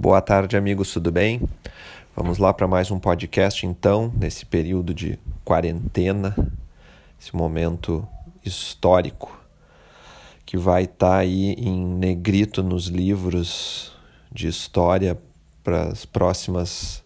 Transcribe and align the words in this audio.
Boa 0.00 0.20
tarde, 0.20 0.56
amigos, 0.56 0.92
tudo 0.92 1.10
bem? 1.10 1.40
Vamos 2.14 2.38
lá 2.38 2.54
para 2.54 2.68
mais 2.68 2.88
um 2.88 3.00
podcast, 3.00 3.66
então, 3.66 4.12
nesse 4.16 4.46
período 4.46 4.94
de 4.94 5.18
quarentena, 5.44 6.36
esse 7.20 7.34
momento 7.34 8.06
histórico 8.44 9.36
que 10.46 10.56
vai 10.56 10.84
estar 10.84 11.08
tá 11.08 11.16
aí 11.16 11.54
em 11.54 11.84
negrito 11.84 12.62
nos 12.62 12.86
livros 12.86 13.92
de 14.30 14.46
história 14.46 15.18
para 15.64 15.88
as 15.88 16.06
próximas, 16.06 17.02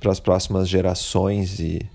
para 0.00 0.10
as 0.10 0.18
próximas 0.18 0.68
gerações 0.68 1.60
e, 1.60 1.88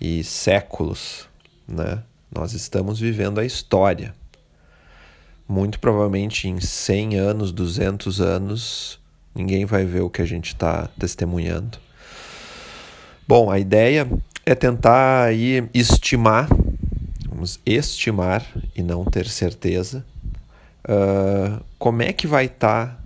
e 0.00 0.24
séculos, 0.24 1.28
né? 1.68 2.02
Nós 2.34 2.54
estamos 2.54 2.98
vivendo 2.98 3.38
a 3.38 3.44
história 3.44 4.14
muito 5.46 5.78
provavelmente 5.78 6.48
em 6.48 6.58
100 6.58 7.16
anos, 7.18 7.52
200 7.52 8.22
anos, 8.22 9.03
ninguém 9.34 9.64
vai 9.64 9.84
ver 9.84 10.00
o 10.00 10.10
que 10.10 10.22
a 10.22 10.24
gente 10.24 10.48
está 10.48 10.88
testemunhando. 10.98 11.78
Bom, 13.26 13.50
a 13.50 13.58
ideia 13.58 14.08
é 14.44 14.54
tentar 14.54 15.24
aí 15.24 15.68
estimar, 15.72 16.48
vamos 17.28 17.58
estimar 17.64 18.46
e 18.76 18.82
não 18.82 19.04
ter 19.04 19.26
certeza, 19.26 20.04
uh, 20.86 21.64
como 21.78 22.02
é 22.02 22.12
que 22.12 22.26
vai 22.26 22.46
estar 22.46 22.86
tá 22.86 22.98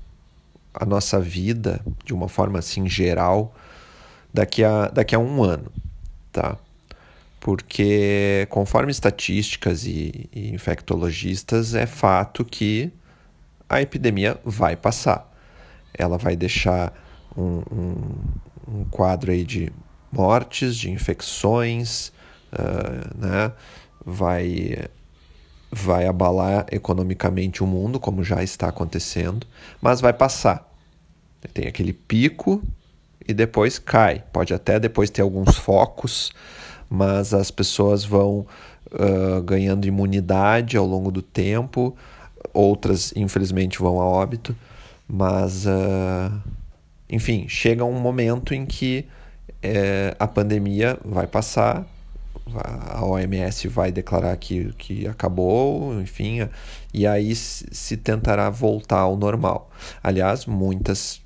a 0.74 0.84
nossa 0.84 1.20
vida 1.20 1.80
de 2.04 2.12
uma 2.12 2.28
forma 2.28 2.58
assim 2.58 2.88
geral 2.88 3.54
daqui 4.32 4.62
a, 4.62 4.88
daqui 4.88 5.14
a 5.14 5.18
um 5.18 5.42
ano, 5.42 5.70
tá? 6.32 6.58
porque 7.40 8.46
conforme 8.50 8.90
estatísticas 8.90 9.84
e, 9.86 10.28
e, 10.32 10.50
infectologistas, 10.50 11.74
é 11.74 11.86
fato 11.86 12.44
que 12.44 12.90
a 13.68 13.80
epidemia 13.80 14.38
vai 14.44 14.76
passar. 14.76 15.27
Ela 15.94 16.18
vai 16.18 16.36
deixar 16.36 16.92
um, 17.36 17.62
um, 17.70 18.80
um 18.80 18.84
quadro 18.90 19.30
aí 19.30 19.44
de 19.44 19.72
mortes, 20.10 20.76
de 20.76 20.90
infecções, 20.90 22.12
uh, 22.52 23.18
né? 23.18 23.52
vai, 24.04 24.86
vai 25.70 26.06
abalar 26.06 26.66
economicamente 26.70 27.62
o 27.62 27.66
mundo, 27.66 28.00
como 28.00 28.24
já 28.24 28.42
está 28.42 28.68
acontecendo, 28.68 29.46
mas 29.80 30.00
vai 30.00 30.12
passar. 30.12 30.66
Tem 31.52 31.66
aquele 31.66 31.92
pico 31.92 32.62
e 33.26 33.34
depois 33.34 33.78
cai. 33.78 34.24
Pode 34.32 34.54
até 34.54 34.80
depois 34.80 35.10
ter 35.10 35.22
alguns 35.22 35.56
focos 35.56 36.32
mas 36.88 37.34
as 37.34 37.50
pessoas 37.50 38.04
vão 38.04 38.46
uh, 38.92 39.42
ganhando 39.42 39.86
imunidade 39.86 40.76
ao 40.76 40.86
longo 40.86 41.10
do 41.10 41.20
tempo, 41.20 41.96
outras 42.52 43.12
infelizmente 43.14 43.78
vão 43.78 44.00
a 44.00 44.04
óbito, 44.04 44.56
mas 45.08 45.64
uh, 45.66 46.30
enfim, 47.08 47.46
chega 47.48 47.84
um 47.84 47.98
momento 47.98 48.52
em 48.52 48.66
que 48.66 49.06
uh, 49.64 50.14
a 50.18 50.26
pandemia 50.26 50.98
vai 51.04 51.26
passar, 51.26 51.86
a 52.54 53.04
OMS 53.04 53.68
vai 53.68 53.90
declarar 53.90 54.36
que, 54.36 54.72
que 54.78 55.06
acabou, 55.06 56.00
enfim, 56.00 56.48
e 56.92 57.06
aí 57.06 57.34
se 57.34 57.96
tentará 57.96 58.50
voltar 58.50 59.00
ao 59.00 59.16
normal. 59.16 59.70
Aliás, 60.02 60.46
muitas 60.46 61.20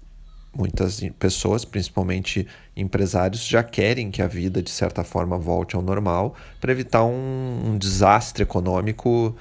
muitas 0.55 1.01
pessoas, 1.19 1.65
principalmente 1.65 2.47
empresários, 2.77 3.43
já 3.43 3.63
querem 3.63 4.11
que 4.11 4.21
a 4.21 4.27
vida, 4.27 4.63
de 4.63 4.71
certa 4.71 5.03
forma, 5.03 5.39
volte 5.39 5.75
ao 5.75 5.81
normal 5.81 6.35
para 6.61 6.71
evitar 6.73 7.05
um, 7.05 7.63
um, 7.65 7.79
desastre 7.79 8.43
econômico 8.43 9.35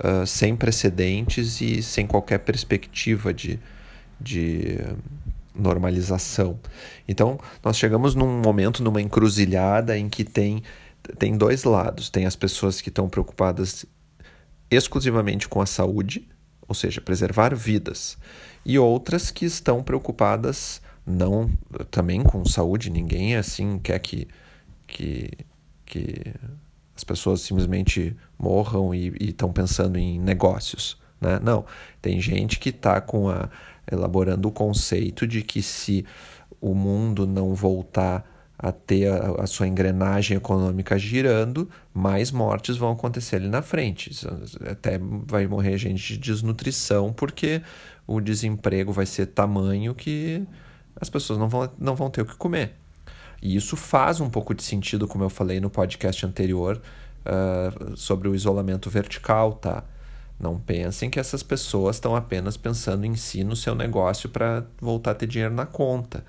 uh, 0.00 0.26
sem 0.26 0.56
precedentes 0.56 1.60
e 1.60 1.80
sem 1.84 2.04
qualquer 2.04 2.38
perspectiva 2.38 3.32
de, 3.32 3.60
de 4.20 4.78
normalização. 5.54 6.58
Então, 7.08 7.38
nós 7.64 7.76
chegamos 7.76 8.14
num 8.14 8.40
momento, 8.40 8.82
numa 8.82 9.00
encruzilhada 9.00 9.96
em 9.96 10.08
que 10.08 10.24
tem, 10.24 10.62
tem 11.18 11.36
dois 11.36 11.64
lados. 11.64 12.10
Tem 12.10 12.26
as 12.26 12.36
pessoas 12.36 12.80
que 12.80 12.88
estão 12.88 13.08
preocupadas 13.08 13.86
exclusivamente 14.70 15.48
com 15.48 15.60
a 15.60 15.66
saúde, 15.66 16.28
ou 16.68 16.74
seja, 16.74 17.00
preservar 17.00 17.54
vidas 17.54 18.18
e 18.66 18.80
outras 18.80 19.30
que 19.30 19.44
estão 19.44 19.80
preocupadas 19.80 20.82
não 21.06 21.48
também 21.88 22.20
com 22.24 22.44
saúde, 22.44 22.90
ninguém 22.90 23.36
assim 23.36 23.78
quer 23.78 24.00
que, 24.00 24.26
que, 24.88 25.30
que 25.84 26.34
as 26.96 27.04
pessoas 27.04 27.42
simplesmente 27.42 28.16
morram 28.36 28.92
e 28.92 29.14
estão 29.20 29.52
pensando 29.52 29.96
em 29.96 30.18
negócios. 30.18 31.00
Né? 31.20 31.38
Não, 31.40 31.64
tem 32.02 32.20
gente 32.20 32.58
que 32.58 32.70
está 32.70 33.00
com 33.00 33.28
a, 33.28 33.48
elaborando 33.90 34.48
o 34.48 34.52
conceito 34.52 35.26
de 35.26 35.42
que 35.42 35.62
se 35.62 36.04
o 36.60 36.74
mundo 36.74 37.26
não 37.26 37.54
voltar 37.54 38.24
a 38.58 38.72
ter 38.72 39.08
a, 39.08 39.42
a, 39.42 39.46
sua 39.46 39.68
engrenagem 39.68 40.36
econômica 40.36 40.98
girando, 40.98 41.68
mais 41.92 42.30
mortes 42.30 42.76
vão 42.76 42.92
acontecer 42.92 43.36
ali 43.36 43.48
na 43.48 43.60
frente. 43.60 44.10
Até 44.70 44.98
vai 45.26 45.46
morrer 45.46 45.76
gente 45.76 46.14
de 46.14 46.18
desnutrição, 46.18 47.12
porque 47.12 47.60
o 48.06 48.20
desemprego 48.20 48.92
vai 48.92 49.04
ser 49.04 49.26
tamanho 49.26 49.94
que 49.94 50.42
as 50.98 51.10
pessoas 51.10 51.38
não 51.38 51.48
vão, 51.48 51.70
não 51.78 51.94
vão 51.94 52.08
ter 52.08 52.22
o 52.22 52.26
que 52.26 52.36
comer. 52.36 52.72
E 53.42 53.54
isso 53.54 53.76
faz 53.76 54.20
um 54.20 54.30
pouco 54.30 54.54
de 54.54 54.62
sentido, 54.62 55.06
como 55.06 55.22
eu 55.22 55.30
falei 55.30 55.60
no 55.60 55.68
podcast 55.68 56.24
anterior, 56.24 56.80
uh, 57.26 57.96
sobre 57.96 58.28
o 58.28 58.34
isolamento 58.34 58.88
vertical, 58.88 59.52
tá? 59.52 59.84
Não 60.38 60.58
pensem 60.58 61.08
que 61.08 61.18
essas 61.18 61.42
pessoas 61.42 61.96
estão 61.96 62.14
apenas 62.14 62.56
pensando 62.56 63.04
em 63.06 63.16
si, 63.16 63.42
no 63.42 63.56
seu 63.56 63.74
negócio, 63.74 64.28
para 64.28 64.66
voltar 64.80 65.12
a 65.12 65.14
ter 65.14 65.26
dinheiro 65.26 65.54
na 65.54 65.66
conta. 65.66 66.24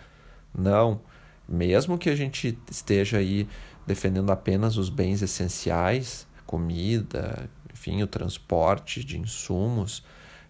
Não 0.57 1.01
mesmo 1.47 1.97
que 1.97 2.09
a 2.09 2.16
gente 2.16 2.57
esteja 2.69 3.17
aí 3.17 3.47
defendendo 3.85 4.31
apenas 4.31 4.75
os 4.75 4.90
bens 4.90 5.22
essenciais, 5.22 6.28
comida, 6.46 7.50
enfim, 7.73 8.03
o 8.03 8.07
transporte 8.07 9.03
de 9.03 9.17
insumos, 9.17 10.03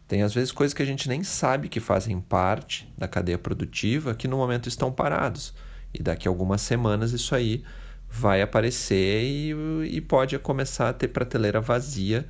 tem 0.07 0.23
às 0.23 0.34
vezes 0.34 0.51
coisas 0.51 0.73
que 0.73 0.81
a 0.81 0.85
gente 0.85 1.07
nem 1.07 1.23
sabe 1.23 1.69
que 1.69 1.79
fazem 1.79 2.19
parte 2.19 2.91
da 2.97 3.07
cadeia 3.07 3.38
produtiva 3.38 4.16
que 4.16 4.28
no 4.28 4.38
momento 4.38 4.67
estão 4.67 4.91
parados. 4.91 5.53
E 5.94 6.01
daqui 6.01 6.28
a 6.28 6.31
algumas 6.31 6.62
semanas 6.62 7.12
isso 7.12 7.35
aí 7.35 7.63
vai 8.09 8.41
aparecer 8.41 9.23
e, 9.23 9.53
e 9.91 10.01
pode 10.01 10.38
começar 10.40 10.90
a 10.90 10.94
ter 10.94 11.09
prateleira 11.09 11.59
vazia 11.62 12.28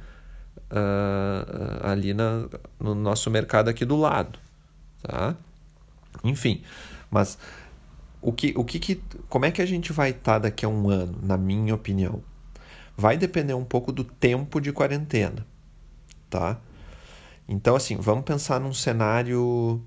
uh, 0.71 1.87
ali 1.87 2.13
na, 2.13 2.47
no 2.79 2.95
nosso 2.95 3.29
mercado 3.29 3.69
aqui 3.69 3.85
do 3.85 3.95
lado. 3.95 4.39
Tá? 5.01 5.35
Enfim, 6.23 6.61
mas 7.09 7.37
o 8.21 8.31
que, 8.31 8.53
o 8.55 8.63
que, 8.63 8.79
que 8.79 9.01
como 9.29 9.45
é 9.45 9.51
que 9.51 9.61
a 9.61 9.65
gente 9.65 9.93
vai 9.93 10.09
estar 10.11 10.33
tá 10.33 10.39
daqui 10.39 10.65
a 10.65 10.69
um 10.69 10.89
ano, 10.89 11.17
na 11.21 11.37
minha 11.37 11.73
opinião? 11.73 12.21
Vai 12.95 13.17
depender 13.17 13.53
um 13.53 13.63
pouco 13.63 13.91
do 13.91 14.03
tempo 14.03 14.59
de 14.59 14.71
quarentena, 14.71 15.45
tá? 16.29 16.59
Então, 17.47 17.75
assim, 17.75 17.95
vamos 17.95 18.25
pensar 18.25 18.59
num 18.59 18.73
cenário 18.73 19.81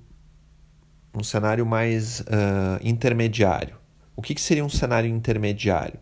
um 1.13 1.25
cenário 1.25 1.67
mais 1.67 2.21
uh, 2.21 2.79
intermediário. 2.83 3.77
O 4.15 4.23
que, 4.23 4.35
que 4.35 4.41
seria 4.41 4.65
um 4.65 4.69
cenário 4.69 5.11
intermediário? 5.11 5.99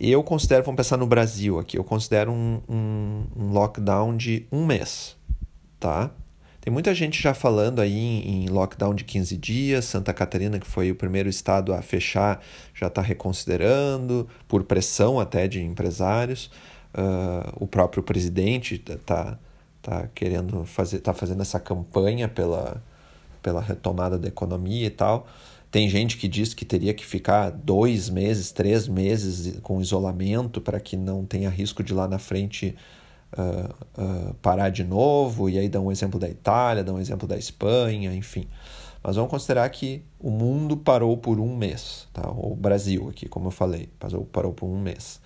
Eu 0.00 0.24
considero, 0.24 0.64
vamos 0.64 0.78
pensar 0.78 0.96
no 0.96 1.06
Brasil 1.06 1.58
aqui, 1.58 1.76
eu 1.76 1.84
considero 1.84 2.32
um, 2.32 2.62
um, 2.66 3.26
um 3.36 3.52
lockdown 3.52 4.16
de 4.16 4.46
um 4.50 4.64
mês, 4.64 5.14
tá? 5.78 6.10
Tem 6.58 6.72
muita 6.72 6.94
gente 6.94 7.20
já 7.22 7.34
falando 7.34 7.80
aí 7.80 8.22
em, 8.26 8.48
lockdown 8.48 8.94
de 8.94 9.04
15 9.04 9.36
dias. 9.36 9.84
Santa 9.84 10.12
Catarina, 10.14 10.58
que 10.58 10.66
foi 10.66 10.90
o 10.90 10.94
primeiro 10.94 11.28
estado 11.28 11.72
a 11.74 11.82
fechar, 11.82 12.42
já 12.74 12.86
está 12.86 13.02
reconsiderando, 13.02 14.26
por 14.48 14.64
pressão 14.64 15.20
até 15.20 15.46
de 15.46 15.62
empresários. 15.62 16.50
Uh, 16.94 17.52
o 17.56 17.66
próprio 17.66 18.02
presidente 18.02 18.82
está 18.86 19.38
tá 19.82 20.08
querendo 20.14 20.64
fazer, 20.64 20.98
está 20.98 21.14
fazendo 21.14 21.40
essa 21.42 21.60
campanha 21.60 22.28
pela, 22.28 22.82
pela 23.42 23.60
retomada 23.60 24.18
da 24.18 24.28
economia 24.28 24.86
e 24.86 24.90
tal. 24.90 25.26
Tem 25.70 25.88
gente 25.88 26.16
que 26.16 26.26
diz 26.26 26.52
que 26.52 26.64
teria 26.64 26.92
que 26.92 27.06
ficar 27.06 27.50
dois 27.50 28.10
meses, 28.10 28.50
três 28.50 28.88
meses 28.88 29.60
com 29.62 29.80
isolamento 29.80 30.60
para 30.60 30.80
que 30.80 30.96
não 30.96 31.24
tenha 31.24 31.48
risco 31.48 31.82
de 31.82 31.94
lá 31.94 32.08
na 32.08 32.18
frente 32.18 32.76
uh, 33.38 34.02
uh, 34.02 34.34
parar 34.42 34.70
de 34.70 34.82
novo, 34.82 35.48
e 35.48 35.58
aí 35.58 35.68
dá 35.68 35.80
um 35.80 35.92
exemplo 35.92 36.18
da 36.18 36.28
Itália, 36.28 36.82
dá 36.82 36.92
um 36.92 36.98
exemplo 36.98 37.28
da 37.28 37.36
Espanha, 37.36 38.12
enfim. 38.12 38.48
Mas 39.02 39.16
vamos 39.16 39.30
considerar 39.30 39.68
que 39.70 40.02
o 40.18 40.30
mundo 40.30 40.76
parou 40.76 41.16
por 41.16 41.38
um 41.40 41.56
mês, 41.56 42.06
tá? 42.12 42.28
o 42.28 42.54
Brasil 42.54 43.08
aqui, 43.08 43.28
como 43.28 43.46
eu 43.46 43.50
falei, 43.50 43.88
parou, 44.32 44.52
por 44.52 44.66
um 44.66 44.78
mês. 44.78 45.20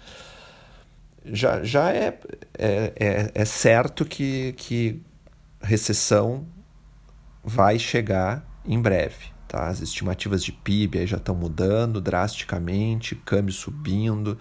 Já, 1.24 1.64
já 1.64 1.90
é, 1.90 2.18
é, 2.56 2.92
é, 2.96 3.30
é 3.34 3.44
certo 3.44 4.04
que, 4.04 4.52
que 4.58 5.00
recessão 5.60 6.44
vai 7.42 7.78
chegar 7.78 8.46
em 8.64 8.80
breve. 8.80 9.33
Tá? 9.54 9.68
As 9.68 9.80
estimativas 9.80 10.42
de 10.42 10.50
PIB 10.50 11.06
já 11.06 11.16
estão 11.16 11.32
mudando 11.32 12.00
drasticamente, 12.00 13.14
câmbio 13.14 13.54
subindo, 13.54 14.36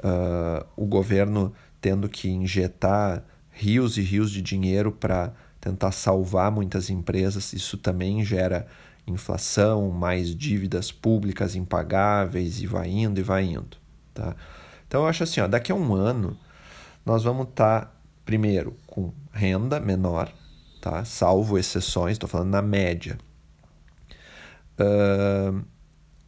uh, 0.00 0.66
o 0.76 0.84
governo 0.84 1.50
tendo 1.80 2.10
que 2.10 2.28
injetar 2.28 3.24
rios 3.50 3.96
e 3.96 4.02
rios 4.02 4.30
de 4.30 4.42
dinheiro 4.42 4.92
para 4.92 5.32
tentar 5.58 5.92
salvar 5.92 6.52
muitas 6.52 6.90
empresas, 6.90 7.54
isso 7.54 7.78
também 7.78 8.22
gera 8.22 8.66
inflação, 9.06 9.88
mais 9.88 10.36
dívidas 10.36 10.92
públicas 10.92 11.56
impagáveis 11.56 12.60
e 12.60 12.66
vai 12.66 12.90
indo 12.90 13.18
e 13.18 13.22
vai 13.22 13.44
indo. 13.44 13.78
Tá? 14.12 14.36
Então 14.86 15.00
eu 15.00 15.06
acho 15.06 15.22
assim, 15.22 15.40
ó, 15.40 15.48
daqui 15.48 15.72
a 15.72 15.74
um 15.74 15.94
ano 15.94 16.36
nós 17.02 17.24
vamos 17.24 17.48
estar, 17.48 17.80
tá, 17.80 17.92
primeiro, 18.26 18.76
com 18.86 19.10
renda 19.32 19.80
menor, 19.80 20.30
tá? 20.82 21.02
salvo 21.02 21.56
exceções, 21.56 22.12
estou 22.12 22.28
falando 22.28 22.50
na 22.50 22.60
média. 22.60 23.16
Uh, 24.78 25.64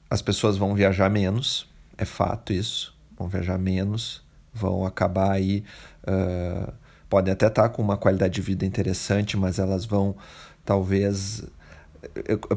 as 0.08 0.22
pessoas 0.22 0.56
vão 0.56 0.74
viajar 0.74 1.10
menos, 1.10 1.68
é 1.98 2.04
fato 2.04 2.52
isso, 2.52 2.96
vão 3.18 3.28
viajar 3.28 3.58
menos, 3.58 4.22
vão 4.52 4.86
acabar 4.86 5.32
aí, 5.32 5.64
uh, 6.06 6.72
podem 7.08 7.32
até 7.32 7.46
estar 7.46 7.62
tá 7.64 7.68
com 7.68 7.82
uma 7.82 7.96
qualidade 7.96 8.34
de 8.34 8.40
vida 8.40 8.64
interessante, 8.64 9.36
mas 9.36 9.58
elas 9.58 9.84
vão 9.84 10.16
talvez 10.64 11.44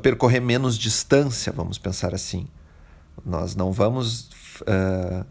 percorrer 0.02 0.40
menos 0.40 0.78
distância, 0.78 1.52
vamos 1.52 1.78
pensar 1.78 2.14
assim. 2.14 2.48
Nós 3.26 3.56
não 3.56 3.72
vamos 3.72 4.30
uh, 4.62 5.26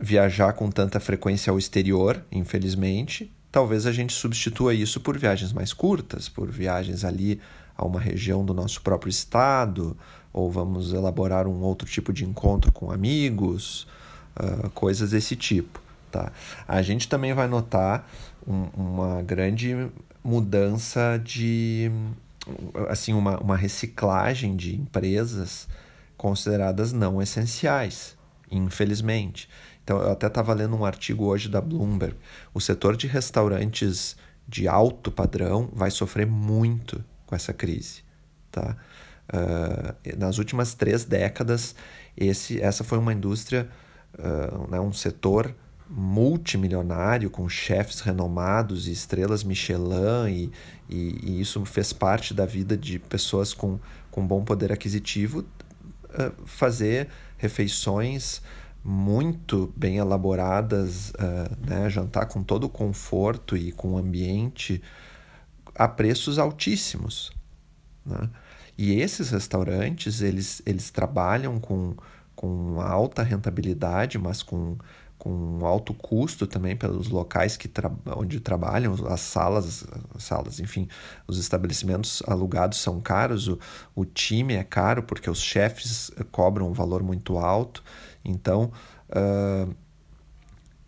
viajar 0.00 0.52
com 0.52 0.70
tanta 0.70 1.00
frequência 1.00 1.50
ao 1.50 1.58
exterior, 1.58 2.22
infelizmente. 2.30 3.32
Talvez 3.50 3.86
a 3.86 3.92
gente 3.92 4.12
substitua 4.12 4.74
isso 4.74 5.00
por 5.00 5.16
viagens 5.18 5.52
mais 5.52 5.72
curtas, 5.72 6.28
por 6.28 6.50
viagens 6.50 7.04
ali 7.04 7.40
a 7.76 7.84
uma 7.84 8.00
região 8.00 8.44
do 8.44 8.54
nosso 8.54 8.80
próprio 8.80 9.10
estado, 9.10 9.96
ou 10.32 10.50
vamos 10.50 10.92
elaborar 10.92 11.46
um 11.46 11.60
outro 11.62 11.88
tipo 11.88 12.12
de 12.12 12.24
encontro 12.24 12.72
com 12.72 12.90
amigos, 12.90 13.86
uh, 14.38 14.70
coisas 14.70 15.10
desse 15.10 15.36
tipo. 15.36 15.80
Tá? 16.10 16.32
A 16.66 16.82
gente 16.82 17.08
também 17.08 17.34
vai 17.34 17.48
notar 17.48 18.08
um, 18.46 18.68
uma 18.76 19.22
grande 19.22 19.88
mudança 20.22 21.20
de 21.22 21.90
assim 22.88 23.12
uma, 23.12 23.38
uma 23.38 23.56
reciclagem 23.56 24.56
de 24.56 24.76
empresas 24.76 25.68
consideradas 26.16 26.92
não 26.92 27.20
essenciais, 27.20 28.16
infelizmente. 28.50 29.48
Então, 29.82 29.98
eu 29.98 30.10
até 30.10 30.26
estava 30.26 30.52
lendo 30.52 30.76
um 30.76 30.84
artigo 30.84 31.24
hoje 31.24 31.48
da 31.48 31.60
Bloomberg. 31.60 32.16
O 32.52 32.60
setor 32.60 32.96
de 32.96 33.06
restaurantes 33.06 34.16
de 34.48 34.66
alto 34.66 35.10
padrão 35.10 35.68
vai 35.72 35.90
sofrer 35.90 36.26
muito 36.26 37.04
com 37.26 37.34
essa 37.34 37.52
crise. 37.52 38.02
Tá? 38.50 38.76
Uh, 39.28 40.16
nas 40.16 40.38
últimas 40.38 40.74
três 40.74 41.04
décadas, 41.04 41.74
esse, 42.16 42.60
essa 42.60 42.84
foi 42.84 42.98
uma 42.98 43.12
indústria, 43.12 43.68
uh, 44.18 44.70
né, 44.70 44.80
um 44.80 44.92
setor 44.92 45.54
multimilionário, 45.88 47.30
com 47.30 47.48
chefes 47.48 48.00
renomados 48.00 48.88
e 48.88 48.92
estrelas 48.92 49.44
Michelin, 49.44 50.28
e, 50.28 50.52
e, 50.88 51.18
e, 51.22 51.40
isso 51.40 51.64
fez 51.64 51.92
parte 51.92 52.34
da 52.34 52.46
vida 52.46 52.76
de 52.76 52.98
pessoas 52.98 53.54
com, 53.54 53.78
com 54.10 54.26
bom 54.26 54.44
poder 54.44 54.72
aquisitivo, 54.72 55.40
uh, 55.40 56.46
fazer 56.46 57.08
refeições 57.36 58.40
muito 58.82 59.72
bem 59.76 59.96
elaboradas, 59.96 61.10
uh, 61.10 61.68
né, 61.68 61.90
jantar 61.90 62.26
com 62.26 62.42
todo 62.42 62.64
o 62.64 62.68
conforto 62.68 63.56
e 63.56 63.72
com 63.72 63.98
ambiente 63.98 64.80
a 65.78 65.88
preços 65.88 66.38
altíssimos. 66.38 67.32
Né? 68.04 68.28
E 68.76 69.00
esses 69.00 69.30
restaurantes, 69.30 70.20
eles, 70.20 70.60
eles 70.66 70.90
trabalham 70.90 71.58
com, 71.58 71.94
com 72.34 72.80
alta 72.80 73.22
rentabilidade, 73.22 74.18
mas 74.18 74.42
com 74.42 74.76
com 75.18 75.64
alto 75.64 75.94
custo 75.94 76.46
também 76.46 76.76
pelos 76.76 77.08
locais 77.08 77.56
que 77.56 77.68
tra 77.68 77.90
onde 78.14 78.38
trabalham, 78.38 78.94
as 79.08 79.20
salas, 79.20 79.86
salas, 80.18 80.60
enfim, 80.60 80.88
os 81.26 81.38
estabelecimentos 81.38 82.22
alugados 82.26 82.78
são 82.78 83.00
caros, 83.00 83.48
o, 83.48 83.58
o 83.94 84.04
time 84.04 84.54
é 84.54 84.62
caro 84.62 85.02
porque 85.02 85.28
os 85.28 85.40
chefes 85.40 86.10
cobram 86.30 86.68
um 86.68 86.72
valor 86.72 87.02
muito 87.02 87.38
alto, 87.38 87.82
então 88.24 88.70
uh, 89.10 89.74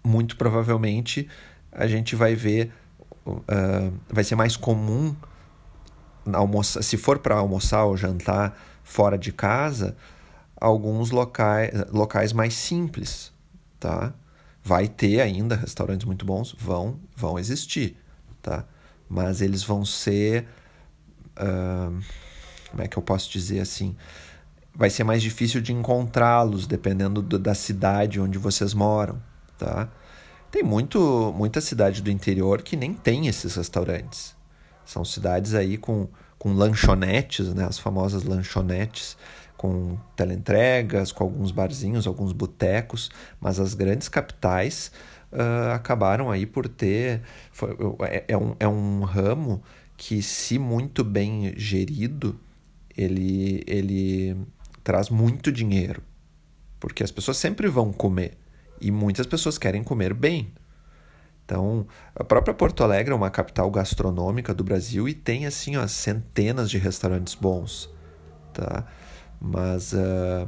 muito 0.05 0.37
provavelmente 0.37 1.29
a 1.73 1.87
gente 1.87 2.15
vai 2.15 2.35
ver, 2.35 2.73
uh, 3.33 3.93
vai 4.09 4.25
ser 4.25 4.35
mais 4.35 4.57
comum 4.57 5.15
almoçar, 6.33 6.83
se 6.83 6.97
for 6.97 7.19
para 7.19 7.37
almoçar 7.37 7.85
ou 7.85 7.97
jantar 7.97 8.59
fora 8.83 9.19
de 9.19 9.33
casa, 9.33 9.97
alguns 10.61 11.11
locais, 11.11 11.71
locais 11.91 12.33
mais 12.33 12.55
simples, 12.55 13.33
tá? 13.79 14.13
Vai 14.63 14.89
ter 14.89 15.21
ainda 15.21 15.57
restaurantes 15.57 16.05
muito 16.05 16.25
bons, 16.25 16.55
vão, 16.59 16.99
vão 17.17 17.39
existir, 17.39 17.97
tá? 18.43 18.65
Mas 19.09 19.41
eles 19.41 19.63
vão 19.63 19.85
ser, 19.85 20.47
uh, 21.39 21.99
como 22.71 22.83
é 22.83 22.89
que 22.89 22.97
eu 22.97 23.03
posso 23.03 23.31
dizer 23.31 23.61
assim? 23.61 23.97
Vai 24.75 24.91
ser 24.91 25.05
mais 25.05 25.23
difícil 25.23 25.61
de 25.61 25.73
encontrá-los 25.73 26.67
dependendo 26.67 27.23
do, 27.23 27.39
da 27.39 27.55
cidade 27.55 28.21
onde 28.21 28.39
vocês 28.39 28.75
moram, 28.75 29.21
tá? 29.57 29.89
Tem 30.51 30.63
muito, 30.63 31.33
muita 31.37 31.61
cidade 31.61 32.01
do 32.01 32.11
interior 32.11 32.63
que 32.63 32.77
nem 32.77 32.95
tem 32.95 33.27
esses 33.27 33.55
restaurantes. 33.55 34.35
São 34.85 35.05
cidades 35.05 35.55
aí 35.55 35.77
com, 35.77 36.09
com 36.39 36.53
lanchonetes, 36.55 37.53
né? 37.53 37.67
As 37.67 37.79
famosas 37.79 38.25
lanchonetes 38.25 39.17
com 39.59 39.99
teleentregas, 40.17 41.13
com 41.13 41.25
alguns 41.25 41.51
barzinhos, 41.51 42.07
alguns 42.07 42.33
botecos, 42.33 43.11
mas 43.41 43.59
as 43.59 43.75
grandes 43.75 44.09
capitais 44.09 44.91
uh, 45.33 45.73
acabaram 45.75 46.31
aí 46.31 46.47
por 46.47 46.67
ter. 46.69 47.23
Foi, 47.53 47.77
é, 48.09 48.25
é, 48.29 48.37
um, 48.37 48.57
é 48.59 48.69
um 48.69 49.03
ramo 49.03 49.63
que, 49.97 50.23
se 50.23 50.59
muito 50.59 51.05
bem 51.05 51.53
gerido, 51.57 52.39
ele, 52.97 53.63
ele 53.67 54.37
traz 54.83 55.11
muito 55.11 55.53
dinheiro. 55.53 56.03
Porque 56.81 57.03
as 57.03 57.11
pessoas 57.11 57.37
sempre 57.37 57.69
vão 57.69 57.93
comer. 57.93 58.39
E 58.81 58.91
muitas 58.91 59.27
pessoas 59.27 59.59
querem 59.59 59.83
comer 59.83 60.15
bem. 60.15 60.53
Então, 61.45 61.87
a 62.15 62.23
própria 62.23 62.53
Porto 62.53 62.85
Alegre 62.85 63.13
é 63.13 63.17
uma 63.17 63.31
capital 63.31 63.71
gastronômica 63.71 64.53
do 64.53 64.63
Brasil 64.63 65.09
e 65.09 65.15
tem 65.15 65.47
assim 65.47 65.77
ó, 65.79 65.87
centenas 65.87 66.69
de 66.69 66.77
restaurantes 66.77 67.35
bons, 67.35 67.91
tá? 68.53 68.85
Mas, 69.41 69.95
uh, 69.95 70.47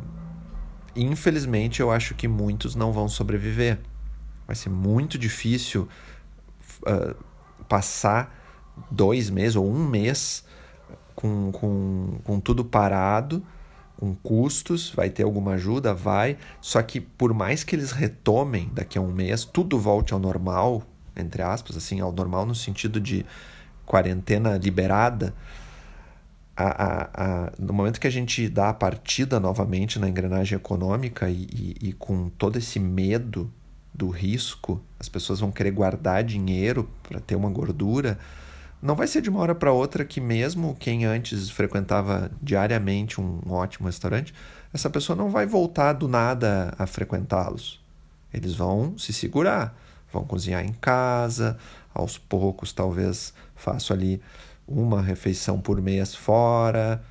infelizmente, 0.95 1.81
eu 1.81 1.91
acho 1.91 2.15
que 2.15 2.29
muitos 2.29 2.75
não 2.75 2.93
vão 2.93 3.09
sobreviver. 3.09 3.79
Vai 4.47 4.55
ser 4.55 4.69
muito 4.69 5.17
difícil 5.17 5.89
uh, 6.83 7.17
passar 7.67 8.37
dois 8.91 9.31
meses 9.31 9.57
ou 9.57 9.67
um 9.67 9.89
mês 9.89 10.45
com, 11.15 11.51
com, 11.53 12.19
com 12.25 12.41
tudo 12.41 12.63
parado, 12.63 13.43
com 14.01 14.15
custos, 14.15 14.91
vai 14.97 15.11
ter 15.11 15.25
alguma 15.25 15.53
ajuda, 15.53 15.93
vai. 15.93 16.39
Só 16.59 16.81
que 16.83 16.99
por 16.99 17.35
mais 17.35 17.63
que 17.63 17.77
eles 17.77 17.93
retomem 17.93 18.71
daqui 18.73 18.97
a 18.97 19.01
um 19.03 19.13
mês, 19.13 19.45
tudo 19.45 19.79
volte 19.79 20.15
ao 20.15 20.19
normal, 20.19 20.83
entre 21.15 21.43
aspas, 21.43 21.77
assim, 21.77 22.01
ao 22.01 22.11
normal 22.11 22.47
no 22.47 22.55
sentido 22.55 22.99
de 22.99 23.27
quarentena 23.85 24.57
liberada, 24.57 25.35
a, 26.57 26.65
a, 26.65 27.11
a, 27.15 27.53
no 27.59 27.75
momento 27.75 28.01
que 28.01 28.07
a 28.07 28.11
gente 28.11 28.49
dá 28.49 28.71
a 28.71 28.75
partida 28.75 29.39
novamente 29.39 29.99
na 29.99 30.09
engrenagem 30.09 30.57
econômica 30.57 31.29
e, 31.29 31.47
e, 31.53 31.89
e, 31.89 31.93
com 31.93 32.31
todo 32.31 32.57
esse 32.57 32.79
medo 32.79 33.53
do 33.93 34.09
risco, 34.09 34.81
as 34.99 35.09
pessoas 35.09 35.41
vão 35.41 35.51
querer 35.51 35.73
guardar 35.73 36.25
dinheiro 36.25 36.89
para 37.03 37.21
ter 37.21 37.35
uma 37.35 37.51
gordura. 37.51 38.19
Não 38.83 38.95
vai 38.95 39.07
ser 39.07 39.21
de 39.21 39.29
uma 39.29 39.41
hora 39.41 39.55
para 39.55 39.73
outra 39.73 40.05
que, 40.05 40.21
mesmo 40.21 40.75
quem 40.75 41.05
antes 41.05 41.51
frequentava 41.51 42.31
diariamente 42.43 43.21
um, 43.21 43.41
ótimo 43.47 43.87
restaurante, 43.87 44.33
essa 44.73 44.89
pessoa 44.89 45.15
não 45.15 45.29
vai 45.29 45.45
voltar 45.45 45.93
do 45.93 46.09
nada 46.09 46.73
a 46.79 46.87
frequentá-los. 46.87 47.79
Eles 48.33 48.55
vão 48.55 48.97
se 48.97 49.13
segurar, 49.13 49.77
vão 50.11 50.25
cozinhar 50.25 50.65
em 50.65 50.73
casa, 50.73 51.59
aos 51.93 52.17
poucos, 52.17 52.73
talvez 52.73 53.35
faço 53.55 53.93
ali 53.93 54.23
uma 54.67 55.03
refeição 55.03 55.61
por 55.61 55.83
mês 55.83 56.15
fora. 56.15 57.03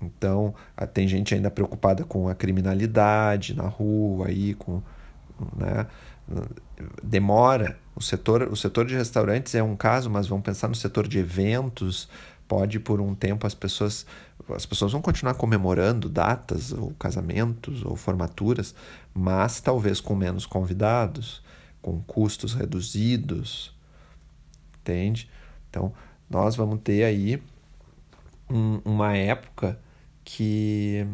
Então, 0.00 0.54
tem 0.92 1.08
gente 1.08 1.34
ainda 1.34 1.50
preocupada 1.50 2.04
com 2.04 2.28
a 2.28 2.34
criminalidade 2.34 3.54
na 3.54 3.66
rua, 3.66 4.28
aí, 4.28 4.54
com, 4.54 4.80
né? 5.56 5.86
demora. 7.02 7.76
O 8.00 8.02
setor, 8.02 8.44
o 8.44 8.56
setor 8.56 8.86
de 8.86 8.94
restaurantes 8.94 9.54
é 9.54 9.62
um 9.62 9.76
caso, 9.76 10.08
mas 10.08 10.26
vamos 10.26 10.42
pensar 10.42 10.68
no 10.68 10.74
setor 10.74 11.06
de 11.06 11.18
eventos. 11.18 12.08
Pode, 12.48 12.80
por 12.80 12.98
um 12.98 13.14
tempo, 13.14 13.46
as 13.46 13.54
pessoas, 13.54 14.06
as 14.48 14.64
pessoas 14.64 14.92
vão 14.92 15.02
continuar 15.02 15.34
comemorando 15.34 16.08
datas, 16.08 16.72
ou 16.72 16.92
casamentos, 16.94 17.84
ou 17.84 17.94
formaturas, 17.96 18.74
mas 19.12 19.60
talvez 19.60 20.00
com 20.00 20.16
menos 20.16 20.46
convidados, 20.46 21.42
com 21.82 22.00
custos 22.04 22.54
reduzidos. 22.54 23.76
Entende? 24.80 25.28
Então, 25.68 25.92
nós 26.30 26.56
vamos 26.56 26.80
ter 26.82 27.04
aí 27.04 27.42
um, 28.48 28.80
uma 28.82 29.14
época 29.14 29.78
que 30.24 31.06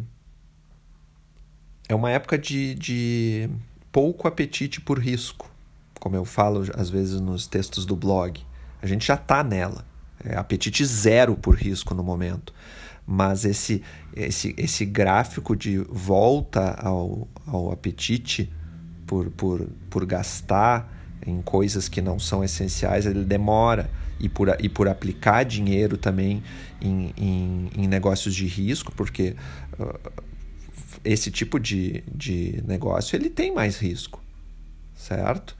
é 1.88 1.96
uma 1.96 2.12
época 2.12 2.38
de, 2.38 2.76
de 2.76 3.50
pouco 3.90 4.28
apetite 4.28 4.80
por 4.80 5.00
risco, 5.00 5.50
como 6.00 6.16
eu 6.16 6.24
falo 6.24 6.64
às 6.74 6.90
vezes 6.90 7.20
nos 7.20 7.46
textos 7.46 7.84
do 7.84 7.96
blog. 7.96 8.40
A 8.80 8.86
gente 8.86 9.06
já 9.06 9.14
está 9.14 9.42
nela. 9.42 9.84
é 10.24 10.36
apetite 10.36 10.84
zero 10.84 11.36
por 11.36 11.54
risco 11.54 11.94
no 11.94 12.02
momento. 12.02 12.52
Mas 13.06 13.44
esse, 13.44 13.82
esse, 14.14 14.54
esse 14.58 14.84
gráfico 14.84 15.54
de 15.54 15.78
volta 15.78 16.72
ao, 16.80 17.28
ao 17.46 17.70
apetite 17.70 18.52
por, 19.06 19.30
por, 19.30 19.68
por 19.88 20.04
gastar 20.04 20.92
em 21.24 21.40
coisas 21.40 21.88
que 21.88 22.02
não 22.02 22.18
são 22.18 22.42
essenciais, 22.42 23.06
ele 23.06 23.24
demora. 23.24 23.88
E 24.18 24.30
por, 24.30 24.48
e 24.58 24.68
por 24.68 24.88
aplicar 24.88 25.44
dinheiro 25.44 25.98
também 25.98 26.42
em, 26.80 27.12
em, 27.18 27.70
em 27.76 27.86
negócios 27.86 28.34
de 28.34 28.46
risco, 28.46 28.90
porque 28.92 29.36
uh, 29.78 29.98
esse 31.04 31.30
tipo 31.30 31.60
de, 31.60 32.02
de 32.12 32.62
negócio 32.66 33.14
ele 33.14 33.28
tem 33.28 33.54
mais 33.54 33.76
risco, 33.76 34.22
certo? 34.94 35.54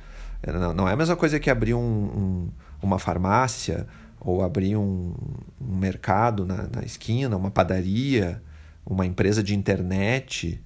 Não, 0.53 0.73
não 0.73 0.89
é 0.89 0.93
a 0.93 0.97
mesma 0.97 1.17
coisa 1.17 1.39
que 1.41 1.51
abrir 1.51 1.75
um, 1.75 1.81
um, 1.81 2.49
uma 2.83 2.99
farmácia 2.99 3.87
ou 4.21 4.43
abrir 4.43 4.77
um, 4.77 5.15
um 5.61 5.77
mercado 5.77 6.45
na, 6.45 6.69
na, 6.69 6.83
esquina, 6.85 7.37
uma 7.37 7.51
padaria, 7.51 8.43
uma 8.85 9.07
empresa 9.07 9.43
de 9.43 9.55
internet. 9.55 10.61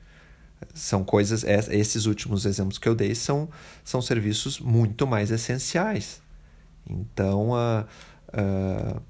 São 0.75 1.05
coisas, 1.05 1.45
esses 1.45 2.07
últimos 2.07 2.47
exemplos 2.47 2.79
que 2.79 2.89
eu 2.89 2.95
dei 2.95 3.15
são, 3.15 3.49
são 3.85 4.01
serviços 4.01 4.61
muito 4.61 5.07
mais 5.07 5.31
essenciais. 5.31 6.23
Então, 6.89 7.51
uh, 7.51 7.85
uh, 8.33 9.03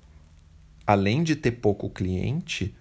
além 0.86 1.22
de 1.22 1.36
ter 1.36 1.52
pouco 1.52 1.88
cliente 1.88 2.74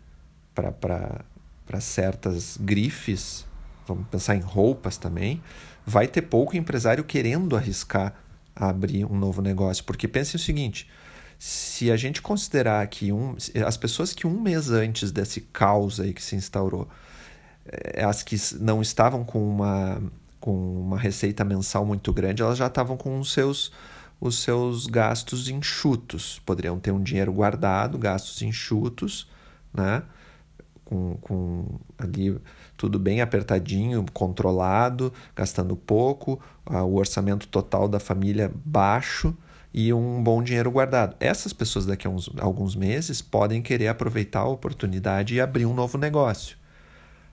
para 0.53 1.79
certas 1.79 2.57
grifes, 2.59 3.45
vamos 3.87 4.07
pensar 4.07 4.35
em 4.35 4.41
roupas 4.41 4.97
também, 4.97 5.41
vai 5.89 6.07
ter 6.07 6.21
pouco 6.21 6.55
empresário 6.55 7.03
querendo 7.03 7.57
arriscar 7.57 8.13
abrir 8.55 9.05
um 9.05 9.17
novo 9.17 9.41
negócio. 9.41 9.83
Porque 9.83 10.07
pense 10.07 10.35
o 10.35 10.39
seguinte: 10.39 10.89
se 11.37 11.89
a 11.91 11.97
gente 11.97 12.21
considerar 12.21 12.85
que 12.87 13.11
um, 13.11 13.35
as 13.65 13.77
pessoas 13.77 14.13
que 14.13 14.27
um 14.27 14.39
mês 14.39 14.69
antes 14.69 15.11
desse 15.11 15.41
caos 15.41 15.99
aí 15.99 16.13
que 16.13 16.21
se 16.21 16.35
instaurou, 16.35 16.87
eh, 17.65 18.03
as 18.03 18.21
que 18.21 18.35
não 18.59 18.81
estavam 18.81 19.23
com 19.23 19.47
uma, 19.47 20.01
com 20.39 20.81
uma 20.81 20.97
receita 20.99 21.43
mensal 21.43 21.85
muito 21.85 22.11
grande, 22.13 22.41
elas 22.41 22.57
já 22.57 22.67
estavam 22.67 22.97
com 22.97 23.19
os 23.19 23.31
seus, 23.31 23.71
os 24.19 24.39
seus 24.39 24.85
gastos 24.85 25.49
enxutos. 25.49 26.39
Poderiam 26.45 26.77
ter 26.79 26.91
um 26.91 27.01
dinheiro 27.01 27.31
guardado, 27.31 27.97
gastos 27.97 28.41
enxutos, 28.41 29.27
né? 29.73 30.03
Com, 30.89 31.17
com 31.21 31.79
ali 31.99 32.35
tudo 32.75 32.97
bem 32.97 33.21
apertadinho, 33.21 34.03
controlado, 34.11 35.13
gastando 35.35 35.75
pouco, 35.75 36.41
o 36.65 36.95
orçamento 36.95 37.47
total 37.47 37.87
da 37.87 37.99
família 37.99 38.51
baixo 38.65 39.37
e 39.71 39.93
um 39.93 40.23
bom 40.23 40.41
dinheiro 40.41 40.71
guardado. 40.71 41.15
Essas 41.19 41.53
pessoas 41.53 41.85
daqui 41.85 42.07
a 42.07 42.09
uns, 42.09 42.31
alguns 42.39 42.75
meses 42.75 43.21
podem 43.21 43.61
querer 43.61 43.87
aproveitar 43.87 44.39
a 44.39 44.47
oportunidade 44.47 45.35
e 45.35 45.41
abrir 45.41 45.67
um 45.67 45.75
novo 45.75 45.95
negócio. 45.95 46.57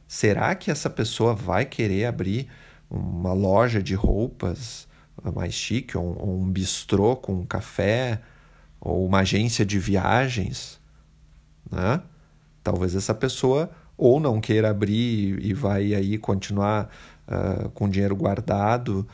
Será 0.06 0.54
que 0.54 0.70
essa 0.70 0.90
pessoa 0.90 1.34
vai 1.34 1.64
querer 1.64 2.04
abrir 2.04 2.48
uma 2.90 3.32
loja 3.32 3.82
de 3.82 3.94
roupas 3.94 4.86
mais 5.34 5.54
chique, 5.54 5.96
ou, 5.96 6.04
ou 6.18 6.40
um 6.40 6.50
bistrô 6.50 7.16
com 7.16 7.32
um 7.40 7.46
café, 7.46 8.20
ou 8.78 9.06
uma 9.06 9.20
agência 9.20 9.64
de 9.64 9.78
viagens? 9.78 10.78
Né? 11.70 12.02
Talvez 12.66 12.96
essa 12.96 13.14
pessoa 13.14 13.70
ou 13.96 14.18
não 14.18 14.40
queira 14.40 14.70
abrir 14.70 15.38
e 15.40 15.54
vai 15.54 15.94
aí 15.94 16.18
continuar 16.18 16.90
uh, 17.28 17.68
com 17.68 17.88
dinheiro 17.88 18.16
guardado 18.16 19.06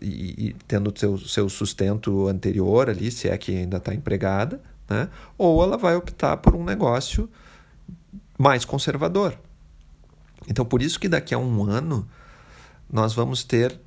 e, 0.00 0.46
e, 0.46 0.56
tendo 0.66 0.90
seu, 0.98 1.18
seu 1.18 1.46
sustento 1.50 2.26
anterior 2.26 2.88
ali, 2.88 3.10
se 3.10 3.28
é 3.28 3.36
que 3.36 3.54
ainda 3.54 3.76
está 3.76 3.94
empregada, 3.94 4.62
né? 4.88 5.10
ou 5.36 5.62
ela 5.62 5.76
vai 5.76 5.94
optar 5.94 6.38
por 6.38 6.56
um 6.56 6.64
negócio 6.64 7.28
mais 8.38 8.64
conservador. 8.64 9.36
Então, 10.48 10.64
por 10.64 10.80
isso 10.80 10.98
que 10.98 11.06
daqui 11.06 11.34
a 11.34 11.38
um 11.38 11.64
ano 11.64 12.08
nós 12.90 13.12
vamos 13.12 13.44
ter 13.44 13.78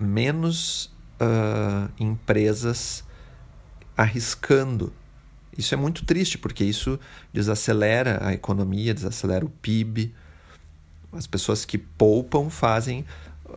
menos 0.00 0.86
uh, 1.20 1.90
empresas 2.00 3.04
arriscando 3.94 4.94
isso 5.58 5.74
é 5.74 5.76
muito 5.76 6.04
triste, 6.04 6.38
porque 6.38 6.62
isso 6.62 7.00
desacelera 7.32 8.20
a 8.22 8.32
economia, 8.32 8.94
desacelera 8.94 9.44
o 9.44 9.50
PIB. 9.50 10.14
As 11.12 11.26
pessoas 11.26 11.64
que 11.64 11.76
poupam 11.76 12.48
fazem 12.48 13.04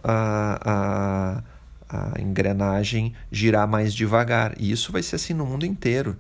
a, 0.04 1.44
a, 1.88 2.14
a 2.16 2.20
engrenagem 2.20 3.14
girar 3.32 3.68
mais 3.68 3.94
devagar. 3.94 4.56
E 4.60 4.72
isso 4.72 4.92
vai 4.92 5.04
ser 5.04 5.18
assim 5.18 5.36
no 5.36 5.46
mundo 5.46 5.64
inteiro. 5.64 6.18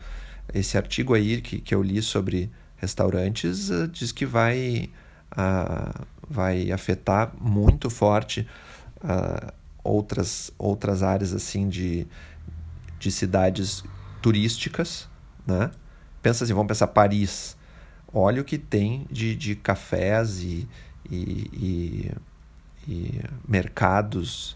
Esse 0.53 0.77
artigo 0.77 1.15
aí 1.15 1.41
que, 1.41 1.59
que 1.59 1.73
eu 1.73 1.81
li 1.81 1.99
sobre 2.03 2.51
restaurantes 2.77 3.71
uh, 3.71 3.87
diz 3.87 4.11
que 4.11 4.25
vai, 4.25 4.87
vai 6.29 6.71
afetar 6.71 7.31
muito 7.39 7.89
forte 7.89 8.47
outras, 9.83 10.51
outras 10.59 11.01
áreas 11.01 11.33
assim 11.33 11.67
de, 11.67 12.05
de 12.99 13.11
cidades 13.11 13.83
turísticas 14.21 15.09
né? 15.45 15.71
Pensa 16.21 16.43
assim, 16.43 16.53
vamos 16.53 16.67
pensar 16.67 16.87
Paris. 16.87 17.57
Olha 18.13 18.41
o 18.41 18.45
que 18.45 18.57
tem 18.57 19.07
de, 19.09 19.35
de 19.35 19.55
cafés 19.55 20.41
e, 20.41 20.67
e, 21.09 21.49
e, 21.53 22.11
e 22.87 23.21
mercados 23.47 24.55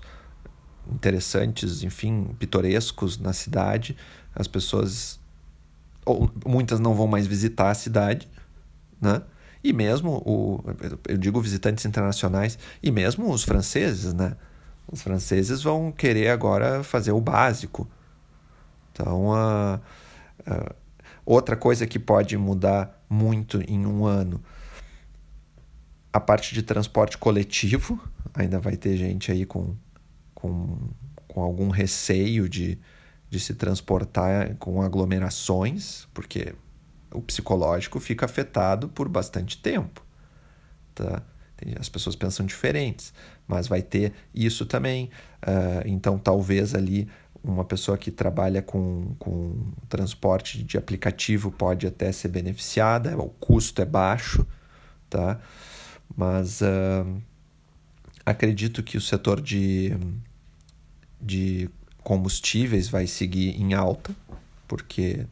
interessantes, 0.92 1.84
enfim, 1.84 2.36
pitorescos 2.38 3.18
na 3.18 3.34
cidade. 3.34 3.98
As 4.36 4.48
pessoas, 4.48 5.20
ou, 6.06 6.30
muitas 6.46 6.80
não 6.80 6.94
vão 6.94 7.08
mais 7.08 7.26
visitar 7.26 7.72
a 7.72 7.74
cidade, 7.74 8.30
né? 9.02 9.22
E 9.64 9.74
mesmo, 9.74 10.22
o, 10.26 10.64
eu 11.08 11.18
digo 11.18 11.42
visitantes 11.42 11.86
internacionais, 11.86 12.60
e 12.84 12.92
mesmo 12.92 13.32
os 13.32 13.44
franceses, 13.44 14.14
né? 14.14 14.36
Os 14.92 15.02
franceses 15.02 15.64
vão 15.64 15.92
querer 15.92 16.30
agora 16.30 16.84
fazer 16.84 17.12
o 17.12 17.20
básico. 17.20 17.88
Então, 18.92 19.34
a. 19.34 19.80
Uh, 19.82 20.05
Uh, 20.48 20.74
outra 21.26 21.56
coisa 21.56 21.88
que 21.88 22.00
pode 22.00 22.38
mudar 22.38 23.04
muito 23.10 23.62
em 23.68 23.86
um 23.86 24.06
ano, 24.06 24.42
a 26.12 26.20
parte 26.20 26.54
de 26.54 26.62
transporte 26.62 27.18
coletivo, 27.18 28.02
ainda 28.34 28.60
vai 28.60 28.78
ter 28.78 28.96
gente 28.98 29.32
aí 29.32 29.46
com, 29.46 29.76
com, 30.34 30.78
com 31.28 31.42
algum 31.42 31.70
receio 31.70 32.48
de, 32.48 32.78
de 33.30 33.40
se 33.40 33.54
transportar 33.54 34.56
com 34.56 34.82
aglomerações, 34.82 36.08
porque 36.14 36.54
o 37.12 37.22
psicológico 37.22 38.00
fica 38.00 38.26
afetado 38.26 38.90
por 38.90 39.10
bastante 39.10 39.58
tempo. 39.58 40.06
Tá? 40.94 41.22
As 41.80 41.90
pessoas 41.90 42.16
pensam 42.16 42.46
diferentes, 42.46 43.14
mas 43.48 43.68
vai 43.68 43.82
ter 43.82 44.14
isso 44.34 44.66
também. 44.66 45.10
Uh, 45.42 45.86
então, 45.86 46.18
talvez 46.18 46.76
ali 46.76 47.08
uma 47.46 47.64
pessoa 47.64 47.98
que 47.98 48.12
trabalha 48.12 48.62
com, 48.62 49.16
com 49.20 49.56
transporte 49.88 50.64
de 50.64 50.78
aplicativo 50.78 51.52
pode 51.52 51.86
até 51.86 52.12
ser 52.12 52.30
beneficiada, 52.30 53.18
o 53.18 53.30
custo 53.30 53.82
é 53.82 53.86
baixo, 53.86 54.46
tá? 55.10 55.40
Mas 56.16 56.62
uh, 56.62 57.22
acredito 58.26 58.82
que 58.82 58.98
o 58.98 59.02
setor 59.02 59.40
de, 59.40 59.96
de 61.22 61.70
combustíveis 62.04 62.90
vai 62.90 63.06
seguir 63.06 63.60
em 63.62 63.74
alta, 63.74 64.16
porque 64.68 65.26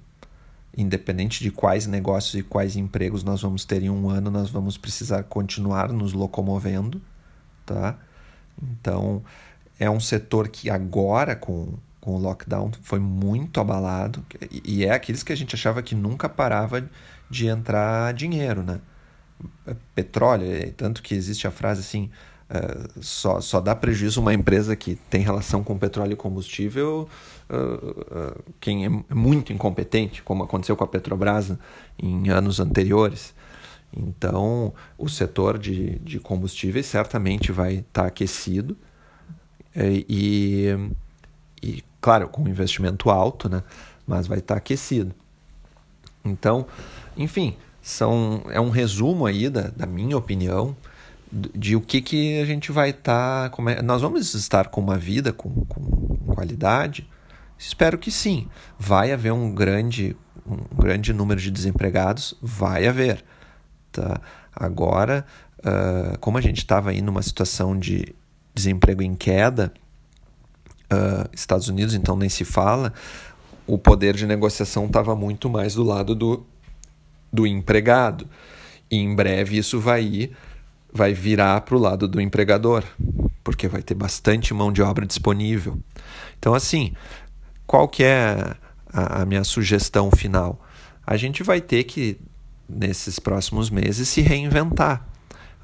independente 0.76 1.44
de 1.44 1.52
quais 1.52 1.86
negócios 1.86 2.36
e 2.36 2.44
quais 2.44 2.76
empregos 2.76 3.24
nós 3.24 3.42
vamos 3.42 3.66
ter 3.66 3.84
em 3.84 3.90
um 3.90 4.10
ano, 4.10 4.32
nós 4.32 4.50
vamos 4.50 4.78
precisar 4.78 5.24
continuar 5.24 5.92
nos 5.92 6.14
locomovendo, 6.14 7.02
tá? 7.66 7.98
Então, 8.62 9.24
é 9.80 9.90
um 9.90 10.00
setor 10.00 10.48
que 10.48 10.70
agora, 10.70 11.36
com 11.36 11.74
com 12.04 12.16
o 12.16 12.20
lockdown 12.20 12.70
foi 12.82 13.00
muito 13.00 13.62
abalado 13.62 14.26
e 14.66 14.84
é 14.84 14.92
aqueles 14.92 15.24
que 15.24 15.32
a 15.32 15.38
gente 15.38 15.56
achava 15.56 15.82
que 15.82 15.96
nunca 15.96 16.28
parava 16.28 16.86
de 17.30 17.48
entrar 17.48 18.14
dinheiro, 18.14 18.62
né? 18.62 18.82
Petróleo, 19.96 20.46
é, 20.52 20.66
tanto 20.72 21.02
que 21.02 21.16
existe 21.16 21.48
a 21.48 21.52
frase 21.52 21.80
assim, 21.80 22.10
uh, 22.50 23.02
só, 23.02 23.40
só 23.40 23.62
dá 23.62 23.74
prejuízo 23.74 24.20
uma 24.20 24.34
empresa 24.34 24.76
que 24.76 24.96
tem 25.10 25.22
relação 25.22 25.64
com 25.64 25.78
petróleo 25.78 26.12
e 26.12 26.18
combustível 26.18 27.08
uh, 27.50 27.56
uh, 27.56 28.44
quem 28.60 28.86
é 28.86 28.90
muito 29.16 29.54
incompetente, 29.54 30.22
como 30.24 30.44
aconteceu 30.44 30.76
com 30.76 30.84
a 30.84 30.88
Petrobras 30.88 31.54
em 31.98 32.28
anos 32.28 32.60
anteriores. 32.60 33.34
Então, 33.96 34.74
o 34.98 35.08
setor 35.08 35.58
de, 35.58 36.00
de 36.00 36.20
combustíveis 36.20 36.86
certamente 36.86 37.50
vai 37.50 37.76
estar 37.76 38.02
tá 38.02 38.08
aquecido 38.08 38.78
e, 39.76 40.68
e 41.64 41.84
Claro, 42.02 42.28
com 42.28 42.46
investimento 42.50 43.10
alto, 43.10 43.48
né? 43.48 43.64
Mas 44.06 44.28
vai 44.28 44.40
estar 44.40 44.56
tá 44.56 44.58
aquecido. 44.58 45.16
Então, 46.26 46.66
enfim, 47.16 47.56
são, 47.82 48.44
é 48.50 48.60
um 48.60 48.70
resumo 48.70 49.26
aí 49.26 49.50
da, 49.50 49.70
da 49.70 49.86
minha 49.86 50.18
opinião 50.18 50.76
de, 51.32 51.50
de 51.56 51.76
o 51.78 51.82
que, 51.82 52.02
que 52.02 52.42
a 52.42 52.46
gente 52.46 52.74
vai 52.74 52.90
estar. 52.90 53.50
Tá, 53.50 53.72
é, 53.72 53.82
nós 53.82 54.02
vamos 54.02 54.34
estar 54.34 54.68
com 54.68 54.82
uma 54.82 54.98
vida 54.98 55.32
com, 55.32 55.50
com 55.66 56.18
qualidade, 56.34 57.08
Espero 57.58 57.98
que 57.98 58.12
sim. 58.12 58.48
Vai 58.78 59.14
haver 59.14 59.32
um 59.32 59.54
grande, 59.54 60.18
um 60.46 60.58
grande 60.76 61.14
número 61.14 61.40
de 61.40 61.50
desempregados? 61.50 62.36
Vai 62.42 62.86
haver. 62.88 63.24
Tá? 63.92 64.20
Agora, 64.54 65.26
uh, 65.60 66.18
como 66.20 66.38
a 66.38 66.42
gente 66.42 66.58
estava 66.58 66.90
aí 66.90 67.02
numa 67.02 67.22
situação 67.22 67.80
de 67.80 68.14
desemprego 68.54 69.02
em 69.02 69.16
queda, 69.16 69.74
uh, 70.94 71.30
Estados 71.34 71.68
Unidos 71.68 71.94
então 71.94 72.16
nem 72.16 72.30
se 72.30 72.46
fala, 72.46 72.94
o 73.66 73.78
poder 73.78 74.16
de 74.16 74.26
negociação 74.26 74.86
estava 74.86 75.16
muito 75.16 75.50
mais 75.50 75.76
do 75.76 75.84
lado 75.84 76.14
do, 76.14 76.46
do 77.32 77.48
empregado. 77.48 78.28
E 78.92 78.98
em 78.98 79.16
breve 79.16 79.58
isso 79.58 79.80
vai 79.80 80.04
ir, 80.04 80.38
vai 80.92 81.14
virar 81.14 81.62
para 81.62 81.76
o 81.76 81.80
lado 81.80 82.08
do 82.08 82.22
empregador, 82.22 82.84
porque 83.44 83.68
vai 83.68 83.82
ter 83.82 83.96
bastante 83.96 84.54
mão 84.54 84.72
de 84.72 84.82
obra 84.82 85.06
disponível. 85.06 85.80
Então, 86.38 86.54
assim, 86.54 86.94
qual 87.66 87.88
que 87.88 88.04
é 88.04 88.56
a, 88.92 89.22
a 89.22 89.26
minha 89.26 89.44
sugestão 89.44 90.12
final? 90.12 90.62
A 91.06 91.18
gente 91.18 91.42
vai 91.42 91.60
ter 91.60 91.86
que, 91.86 92.20
nesses 92.70 93.20
próximos 93.20 93.70
meses, 93.70 94.08
se 94.08 94.22
reinventar. 94.22 95.08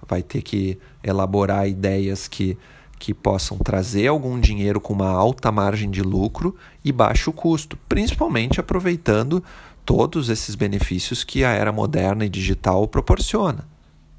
Vai 0.07 0.23
ter 0.23 0.41
que 0.41 0.79
elaborar 1.03 1.67
ideias 1.67 2.27
que 2.27 2.57
que 2.99 3.13
possam 3.13 3.57
trazer 3.57 4.07
algum 4.07 4.39
dinheiro 4.39 4.81
com 4.81 4.93
uma 4.93 5.09
alta 5.09 5.51
margem 5.51 5.89
de 5.89 6.01
lucro 6.01 6.55
e 6.83 6.91
baixo 6.91 7.31
custo, 7.31 7.77
principalmente 7.87 8.59
aproveitando 8.59 9.41
todos 9.85 10.29
esses 10.29 10.53
benefícios 10.53 11.23
que 11.23 11.43
a 11.43 11.51
era 11.51 11.71
moderna 11.71 12.25
e 12.25 12.29
digital 12.29 12.87
proporciona. 12.87 13.65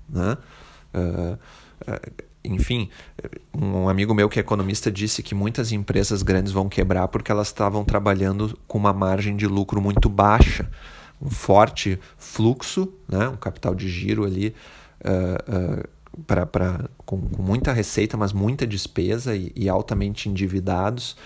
Né? 0.09 0.37
Uh, 0.93 1.39
uh, 1.83 2.25
enfim, 2.43 2.89
um 3.55 3.89
amigo 3.89 4.15
meu 4.15 4.29
que 4.29 4.39
é 4.39 4.43
economista 4.43 4.91
disse 4.91 5.23
que 5.23 5.35
muitas 5.35 5.73
empresas 5.73 6.23
grandes 6.23 6.53
vão 6.53 6.69
quebrar 6.69 7.07
porque 7.09 7.31
elas 7.31 7.49
estavam 7.49 7.85
trabalhando 7.85 8.59
com 8.67 8.79
uma 8.79 8.95
margem 8.95 9.37
de 9.37 9.47
lucro 9.47 9.81
muito 9.81 10.09
baixa, 10.09 10.69
um 11.21 11.29
forte 11.29 12.01
fluxo, 12.17 12.91
né? 13.07 13.29
um 13.29 13.37
capital 13.37 13.75
de 13.75 13.89
giro 13.89 14.25
ali. 14.25 14.55
Uh, 15.03 15.87
pra, 16.26 16.47
pra, 16.47 16.85
com, 17.05 17.21
com, 17.21 17.43
muita 17.43 17.73
receita, 17.73 18.17
mas 18.17 18.33
muita 18.33 18.67
despesa 18.67 19.35
e, 19.35 19.52
e, 19.55 19.69
altamente 19.69 20.29
endividados, 20.29 21.17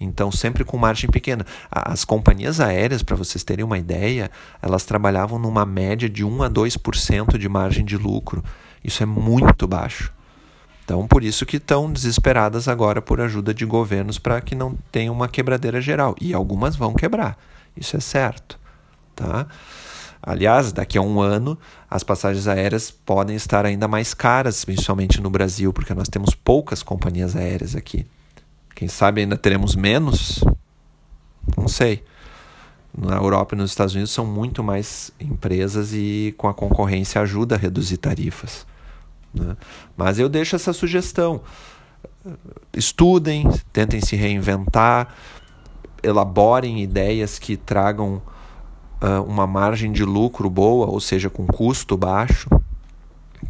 então 0.00 0.30
sempre 0.30 0.64
com 0.64 0.76
margem 0.76 1.10
pequena. 1.10 1.46
As 1.70 2.04
companhias 2.04 2.60
aéreas, 2.60 3.02
para 3.02 3.16
vocês 3.16 3.42
terem 3.42 3.64
uma 3.64 3.78
ideia, 3.78 4.30
elas 4.60 4.84
trabalhavam 4.84 5.38
numa 5.38 5.64
média 5.64 6.08
de 6.08 6.24
1 6.24 6.42
a 6.42 6.50
2% 6.50 7.38
de 7.38 7.48
margem 7.48 7.84
de 7.84 7.96
lucro. 7.96 8.44
Isso 8.82 9.02
é 9.02 9.06
muito 9.06 9.66
baixo. 9.66 10.12
Então, 10.84 11.06
por 11.06 11.24
isso 11.24 11.46
que 11.46 11.56
estão 11.56 11.90
desesperadas 11.90 12.68
agora 12.68 13.00
por 13.00 13.18
ajuda 13.18 13.54
de 13.54 13.64
governos 13.64 14.18
para 14.18 14.40
que 14.42 14.54
não 14.54 14.76
tenha 14.92 15.10
uma 15.10 15.28
quebradeira 15.28 15.80
geral. 15.80 16.14
E 16.20 16.34
algumas 16.34 16.76
vão 16.76 16.92
quebrar, 16.92 17.38
isso 17.74 17.96
é 17.96 18.00
certo. 18.00 18.60
Tá? 19.16 19.46
Aliás, 20.26 20.72
daqui 20.72 20.96
a 20.96 21.02
um 21.02 21.20
ano, 21.20 21.58
as 21.90 22.02
passagens 22.02 22.48
aéreas 22.48 22.90
podem 22.90 23.36
estar 23.36 23.66
ainda 23.66 23.86
mais 23.86 24.14
caras, 24.14 24.64
principalmente 24.64 25.20
no 25.20 25.28
Brasil, 25.28 25.70
porque 25.70 25.92
nós 25.92 26.08
temos 26.08 26.34
poucas 26.34 26.82
companhias 26.82 27.36
aéreas 27.36 27.76
aqui. 27.76 28.06
Quem 28.74 28.88
sabe 28.88 29.20
ainda 29.20 29.36
teremos 29.36 29.76
menos? 29.76 30.42
Não 31.54 31.68
sei. 31.68 32.02
Na 32.96 33.16
Europa 33.16 33.54
e 33.54 33.58
nos 33.58 33.70
Estados 33.70 33.92
Unidos 33.92 34.12
são 34.12 34.24
muito 34.24 34.64
mais 34.64 35.12
empresas 35.20 35.92
e 35.92 36.34
com 36.38 36.48
a 36.48 36.54
concorrência 36.54 37.20
ajuda 37.20 37.56
a 37.56 37.58
reduzir 37.58 37.98
tarifas. 37.98 38.66
Né? 39.34 39.54
Mas 39.94 40.18
eu 40.18 40.30
deixo 40.30 40.56
essa 40.56 40.72
sugestão. 40.72 41.42
Estudem, 42.72 43.46
tentem 43.74 44.00
se 44.00 44.16
reinventar, 44.16 45.14
elaborem 46.02 46.82
ideias 46.82 47.38
que 47.38 47.58
tragam 47.58 48.22
uh, 49.04 49.22
uma 49.22 49.46
margem 49.46 49.92
de 49.92 50.04
lucro 50.04 50.48
boa, 50.48 50.86
ou 50.86 51.00
seja, 51.00 51.28
com 51.28 51.46
custo 51.46 51.96
baixo, 51.96 52.48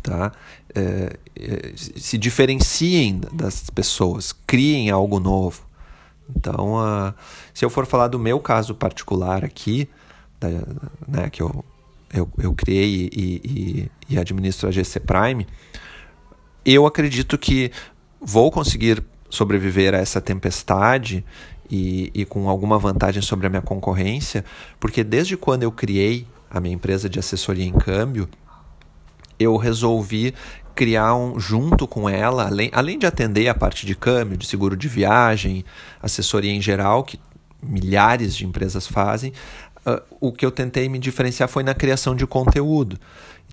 tá? 0.02 0.32
É, 0.75 1.16
é, 1.37 1.73
se 1.76 2.18
diferenciem 2.18 3.20
das 3.33 3.70
pessoas, 3.70 4.35
criem 4.46 4.90
algo 4.90 5.20
novo. 5.20 5.62
Então, 6.35 6.74
uh, 6.74 7.14
se 7.52 7.64
eu 7.64 7.70
for 7.70 7.87
falar 7.87 8.09
do 8.09 8.18
meu 8.18 8.40
caso 8.40 8.74
particular 8.74 9.44
aqui, 9.44 9.88
da, 10.40 10.48
né, 11.07 11.31
que 11.31 11.42
eu, 11.42 11.64
eu, 12.12 12.28
eu 12.38 12.55
criei 12.55 13.11
e, 13.12 13.40
e, 13.44 13.90
e 14.11 14.18
administro 14.18 14.68
a 14.68 14.72
GC 14.72 15.00
Prime, 15.00 15.46
eu 16.64 16.87
acredito 16.87 17.38
que 17.38 17.70
vou 18.20 18.50
conseguir 18.50 19.05
sobreviver 19.28 19.94
a 19.94 19.98
essa 19.98 20.20
tempestade 20.20 21.24
e, 21.70 22.11
e 22.14 22.24
com 22.24 22.48
alguma 22.48 22.79
vantagem 22.79 23.22
sobre 23.22 23.46
a 23.46 23.50
minha 23.50 23.62
concorrência, 23.62 24.44
porque 24.79 25.03
desde 25.03 25.37
quando 25.37 25.62
eu 25.62 25.72
criei 25.72 26.27
a 26.50 26.61
minha 26.61 26.74
empresa 26.74 27.09
de 27.09 27.18
assessoria 27.18 27.64
em 27.64 27.72
câmbio, 27.72 28.29
eu 29.38 29.57
resolvi 29.57 30.35
criar 30.74 31.14
um 31.14 31.38
junto 31.38 31.87
com 31.87 32.09
ela, 32.09 32.46
além, 32.46 32.70
além 32.72 32.98
de 32.98 33.07
atender 33.07 33.48
a 33.48 33.55
parte 33.55 33.87
de 33.87 33.94
câmbio, 33.94 34.37
de 34.37 34.46
seguro 34.46 34.77
de 34.77 34.88
viagem, 34.88 35.64
assessoria 36.03 36.53
em 36.53 36.61
geral, 36.61 37.05
que 37.05 37.18
milhares 37.62 38.35
de 38.37 38.44
empresas 38.44 38.87
fazem, 38.87 39.33
uh, 39.87 40.03
o 40.20 40.33
que 40.33 40.44
eu 40.44 40.50
tentei 40.50 40.88
me 40.88 40.98
diferenciar 40.98 41.48
foi 41.48 41.62
na 41.62 41.74
criação 41.74 42.14
de 42.14 42.27
conteúdo. 42.27 42.98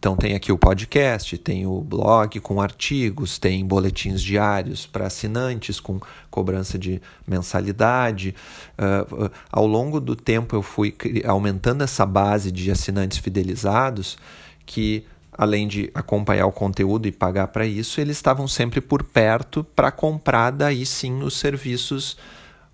Então 0.02 0.16
tem 0.16 0.34
aqui 0.34 0.52
o 0.52 0.58
podcast, 0.58 1.38
tem 1.38 1.68
o 1.68 1.80
blog 1.80 2.40
com 2.40 2.60
artigos, 2.60 3.38
tem 3.38 3.64
boletins 3.64 4.20
diários 4.20 4.88
para 4.88 5.06
assinantes 5.06 5.80
com 5.80 6.00
cobrança 6.28 6.76
de 6.80 7.00
mensalidade. 7.28 8.34
Uh, 8.80 9.30
ao 9.52 9.68
longo 9.68 10.02
do 10.02 10.16
tempo 10.16 10.56
eu 10.56 10.64
fui 10.64 10.96
aumentando 11.24 11.84
essa 11.84 12.04
base 12.04 12.52
de 12.52 12.72
assinantes 12.72 13.20
fidelizados 13.20 14.18
que 14.66 15.06
além 15.32 15.68
de 15.68 15.92
acompanhar 15.94 16.48
o 16.48 16.52
conteúdo 16.52 17.08
e 17.08 17.12
pagar 17.12 17.50
para 17.50 17.68
isso, 17.68 18.02
eles 18.02 18.18
estavam 18.18 18.48
sempre 18.48 18.82
por 18.82 19.04
perto 19.04 19.64
para 19.64 19.92
comprar 19.92 20.50
daí 20.50 20.84
sim 20.84 21.22
os 21.22 21.38
serviços 21.38 22.18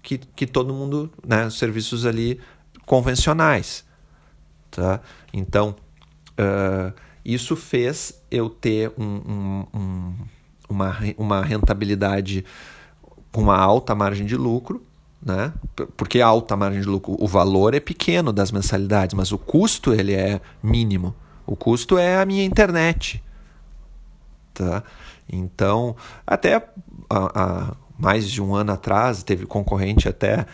que, 0.01 0.17
que 0.17 0.47
todo 0.47 0.73
mundo, 0.73 1.11
né, 1.27 1.45
os 1.45 1.59
serviços 1.59 2.05
ali 2.05 2.39
convencionais, 2.85 3.83
tá? 4.71 5.01
Então, 5.33 5.75
uh, 6.39 7.06
isso 7.27 7.57
fez 7.57 8.23
eu 8.31 8.49
ter 8.49 8.93
um, 8.97 9.03
um, 9.03 9.65
um, 9.73 10.13
uma, 10.69 10.97
uma 11.17 11.41
rentabilidade 11.41 12.45
com 13.33 13.41
uma 13.41 13.57
alta 13.57 13.93
margem 13.93 14.25
de 14.25 14.37
lucro, 14.37 14.81
né? 15.21 15.51
Porque 15.97 16.21
a 16.21 16.27
alta 16.27 16.55
margem 16.55 16.79
de 16.79 16.87
lucro, 16.87 17.17
o 17.19 17.27
valor 17.27 17.73
é 17.73 17.81
pequeno 17.81 18.31
das 18.31 18.49
mensalidades, 18.49 19.13
mas 19.13 19.33
o 19.33 19.37
custo 19.37 19.93
ele 19.93 20.13
é 20.13 20.39
mínimo. 20.63 21.13
O 21.45 21.53
custo 21.53 21.97
é 21.97 22.17
a 22.17 22.25
minha 22.25 22.45
internet, 22.45 23.21
tá? 24.53 24.81
Então, 25.29 25.97
até 26.25 26.65
há, 27.09 27.75
mais 27.99 28.29
de 28.29 28.41
um 28.41 28.55
ano 28.55 28.71
atrás 28.71 29.21
teve 29.21 29.45
concorrente 29.45 30.07
até 30.07 30.45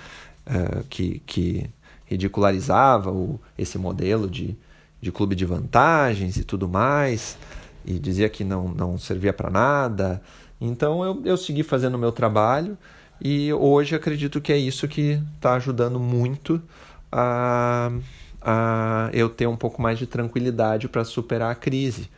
uh, 0.47 0.83
que, 0.89 1.21
que 1.27 1.69
ridicularizava 2.05 3.11
o, 3.11 3.39
esse 3.55 3.77
modelo 3.77 4.27
de 4.27 4.57
de 5.03 5.11
clube 5.11 5.35
de 5.35 5.45
vantagens 5.45 6.37
e 6.37 6.43
tudo 6.45 6.67
mais, 6.67 7.37
e 7.85 7.99
dizia 7.99 8.29
que 8.29 8.43
não, 8.43 8.69
não 8.69 8.97
servia 8.97 9.33
para 9.33 9.49
nada. 9.49 10.21
Então 10.59 11.03
eu, 11.03 11.21
eu 11.25 11.37
segui 11.37 11.61
fazendo 11.61 11.95
o 11.95 11.99
meu 11.99 12.11
trabalho 12.11 12.77
e 13.21 13.51
hoje 13.51 13.95
acredito 13.95 14.39
que 14.39 14.53
é 14.53 14.57
isso 14.57 14.87
que 14.87 15.21
está 15.35 15.55
ajudando 15.55 15.99
muito 15.99 16.61
a, 17.11 17.91
a 18.41 19.09
eu 19.11 19.27
ter 19.29 19.45
um 19.45 19.57
pouco 19.57 19.81
mais 19.81 19.99
de 19.99 20.07
tranquilidade 20.07 20.87
para 20.87 21.03
superar 21.03 21.51
a 21.51 21.55
crise. 21.55 22.09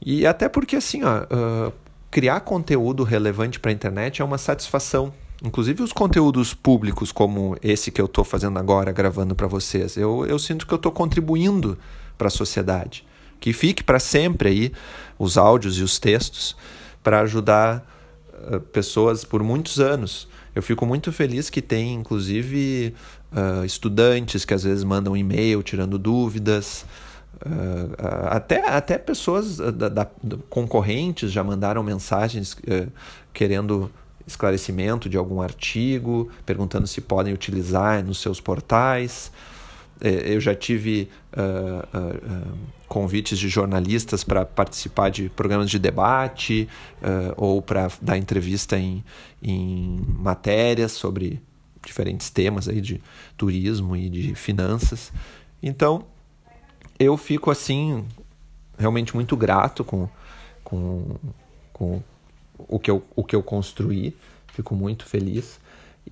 E 0.00 0.24
até 0.24 0.48
porque 0.48 0.76
assim, 0.76 1.02
ó, 1.02 1.24
uh, 1.24 1.72
criar 2.10 2.40
conteúdo 2.40 3.02
relevante 3.02 3.58
para 3.58 3.72
a 3.72 3.74
internet 3.74 4.22
é 4.22 4.24
uma 4.24 4.38
satisfação 4.38 5.12
Inclusive 5.46 5.80
os 5.80 5.92
conteúdos 5.92 6.52
públicos, 6.52 7.12
como 7.12 7.56
esse 7.62 7.92
que 7.92 8.00
eu 8.00 8.06
estou 8.06 8.24
fazendo 8.24 8.58
agora, 8.58 8.90
gravando 8.90 9.32
para 9.32 9.46
vocês, 9.46 9.96
eu, 9.96 10.26
eu 10.26 10.40
sinto 10.40 10.66
que 10.66 10.74
eu 10.74 10.76
estou 10.76 10.90
contribuindo 10.90 11.78
para 12.18 12.26
a 12.26 12.30
sociedade. 12.30 13.06
Que 13.38 13.52
fique 13.52 13.84
para 13.84 14.00
sempre 14.00 14.48
aí 14.48 14.72
os 15.16 15.38
áudios 15.38 15.78
e 15.78 15.84
os 15.84 16.00
textos 16.00 16.56
para 17.00 17.20
ajudar 17.20 17.86
uh, 18.50 18.58
pessoas 18.58 19.22
por 19.22 19.40
muitos 19.40 19.78
anos. 19.78 20.26
Eu 20.52 20.62
fico 20.62 20.84
muito 20.84 21.12
feliz 21.12 21.48
que 21.48 21.62
tem, 21.62 21.94
inclusive, 21.94 22.92
uh, 23.30 23.64
estudantes 23.64 24.44
que 24.44 24.52
às 24.52 24.64
vezes 24.64 24.82
mandam 24.82 25.16
e-mail 25.16 25.62
tirando 25.62 25.96
dúvidas. 25.96 26.84
Uh, 27.36 27.94
até, 28.30 28.68
até 28.68 28.98
pessoas 28.98 29.58
da, 29.58 29.88
da, 29.88 30.08
concorrentes 30.50 31.30
já 31.30 31.44
mandaram 31.44 31.84
mensagens 31.84 32.56
querendo 33.32 33.92
esclarecimento 34.26 35.08
de 35.08 35.16
algum 35.16 35.40
artigo, 35.40 36.28
perguntando 36.44 36.86
se 36.86 37.00
podem 37.00 37.32
utilizar 37.32 38.04
nos 38.04 38.18
seus 38.18 38.40
portais. 38.40 39.30
É, 40.00 40.34
eu 40.34 40.40
já 40.40 40.54
tive 40.54 41.08
uh, 41.32 41.96
uh, 41.96 42.52
uh, 42.52 42.58
convites 42.86 43.38
de 43.38 43.48
jornalistas 43.48 44.22
para 44.22 44.44
participar 44.44 45.10
de 45.10 45.28
programas 45.30 45.70
de 45.70 45.78
debate 45.78 46.68
ou 47.36 47.60
para 47.60 47.90
dar 48.00 48.16
entrevista 48.16 48.78
em, 48.78 49.04
em 49.42 50.00
matérias 50.06 50.92
sobre 50.92 51.40
diferentes 51.84 52.30
temas 52.30 52.68
aí 52.68 52.80
de 52.80 53.00
turismo 53.36 53.96
e 53.96 54.08
de 54.08 54.34
finanças. 54.34 55.12
Então, 55.62 56.04
eu 56.98 57.16
fico 57.16 57.50
assim 57.50 58.04
realmente 58.78 59.14
muito 59.14 59.36
grato 59.36 59.82
com, 59.82 60.08
com, 60.62 61.16
com 61.72 62.02
o, 62.58 62.78
que 62.78 62.90
eu, 62.90 63.02
o 63.14 63.24
que 63.24 63.34
eu 63.34 63.42
construí. 63.42 64.16
Fico 64.48 64.74
muito 64.74 65.04
feliz. 65.04 65.60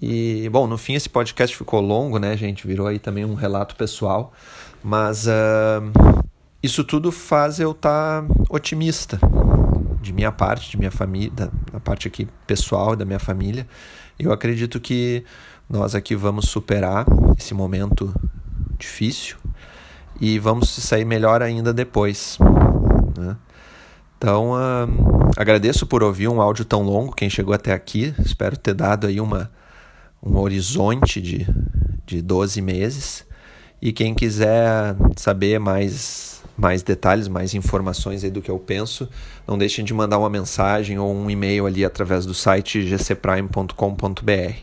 E, 0.00 0.48
bom, 0.50 0.66
no 0.66 0.76
fim 0.76 0.94
esse 0.94 1.08
podcast 1.08 1.56
ficou 1.56 1.80
longo, 1.80 2.18
né, 2.18 2.36
gente? 2.36 2.66
Virou 2.66 2.86
aí 2.86 2.98
também 2.98 3.24
um 3.24 3.34
relato 3.34 3.76
pessoal. 3.76 4.32
Mas 4.82 5.26
uh, 5.26 6.20
isso 6.62 6.84
tudo 6.84 7.10
faz 7.12 7.60
eu 7.60 7.70
estar 7.70 8.22
tá 8.22 8.34
otimista. 8.50 9.18
De 10.00 10.12
minha 10.12 10.30
parte, 10.30 10.70
de 10.70 10.76
minha 10.76 10.90
família, 10.90 11.30
da, 11.30 11.50
da 11.72 11.80
parte 11.80 12.06
aqui 12.06 12.28
pessoal 12.46 12.94
da 12.94 13.04
minha 13.04 13.18
família. 13.18 13.66
Eu 14.18 14.32
acredito 14.32 14.78
que 14.78 15.24
nós 15.68 15.94
aqui 15.94 16.14
vamos 16.14 16.48
superar 16.50 17.06
esse 17.38 17.54
momento 17.54 18.14
difícil 18.78 19.36
e 20.20 20.38
vamos 20.38 20.68
sair 20.68 21.04
melhor 21.04 21.42
ainda 21.42 21.72
depois. 21.72 22.38
Né? 23.16 23.36
Então, 24.18 24.52
agradeço 25.36 25.86
por 25.86 26.02
ouvir 26.02 26.28
um 26.28 26.40
áudio 26.40 26.64
tão 26.64 26.82
longo, 26.82 27.14
quem 27.14 27.28
chegou 27.28 27.54
até 27.54 27.72
aqui. 27.72 28.14
Espero 28.24 28.56
ter 28.56 28.74
dado 28.74 29.06
aí 29.06 29.20
uma, 29.20 29.50
um 30.22 30.38
horizonte 30.38 31.20
de, 31.20 31.46
de 32.06 32.22
12 32.22 32.60
meses. 32.62 33.26
E 33.82 33.92
quem 33.92 34.14
quiser 34.14 34.96
saber 35.14 35.60
mais, 35.60 36.42
mais 36.56 36.82
detalhes, 36.82 37.28
mais 37.28 37.52
informações 37.52 38.22
do 38.22 38.40
que 38.40 38.50
eu 38.50 38.58
penso, 38.58 39.06
não 39.46 39.58
deixem 39.58 39.84
de 39.84 39.92
mandar 39.92 40.18
uma 40.18 40.30
mensagem 40.30 40.98
ou 40.98 41.14
um 41.14 41.28
e-mail 41.28 41.66
ali 41.66 41.84
através 41.84 42.24
do 42.24 42.32
site 42.32 42.82
gcprime.com.br. 42.82 44.54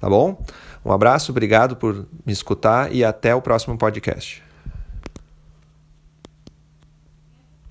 Tá 0.00 0.08
bom? 0.08 0.42
Um 0.84 0.90
abraço, 0.90 1.30
obrigado 1.30 1.76
por 1.76 2.06
me 2.26 2.32
escutar 2.32 2.92
e 2.92 3.04
até 3.04 3.34
o 3.34 3.42
próximo 3.42 3.78
podcast. 3.78 4.49